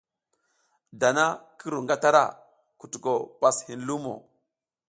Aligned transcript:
Dana 0.99 1.25
ki 1.57 1.65
ru 1.71 1.79
ngatara, 1.85 2.23
kutuko 2.79 3.11
pas 3.39 3.57
hin 3.67 3.81
lumo. 3.87 4.15